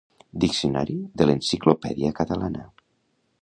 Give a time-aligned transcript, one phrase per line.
[0.43, 2.65] Diccionari de l'Enciclopèdia Catalana.